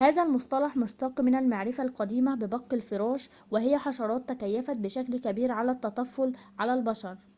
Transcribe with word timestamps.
هذا 0.01 0.23
المصطلح 0.23 0.77
مشتق 0.77 1.21
من 1.21 1.35
المعرفة 1.35 1.83
القديمة 1.83 2.35
ببق 2.35 2.73
الفراش 2.73 3.29
وهي 3.51 3.77
حشرات 3.77 4.29
تكيفت 4.29 4.77
بشكل 4.77 5.19
كبير 5.19 5.51
على 5.51 5.71
التطفل 5.71 6.33
على 6.59 6.73
البشر 6.73 7.21